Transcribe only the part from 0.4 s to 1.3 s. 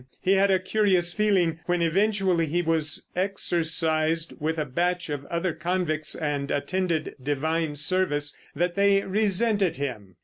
a curious